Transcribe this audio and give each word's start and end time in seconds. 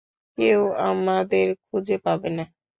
কেউ 0.37 0.59
আমাদের 0.89 1.47
খুঁজে 1.65 1.97
পাবে 2.05 2.29
না। 2.37 2.43